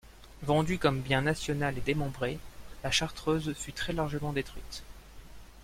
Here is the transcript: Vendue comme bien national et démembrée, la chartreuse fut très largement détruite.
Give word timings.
Vendue 0.41 0.79
comme 0.79 0.99
bien 0.99 1.21
national 1.21 1.77
et 1.77 1.81
démembrée, 1.81 2.39
la 2.83 2.89
chartreuse 2.89 3.53
fut 3.53 3.71
très 3.71 3.93
largement 3.93 4.33
détruite. 4.33 4.81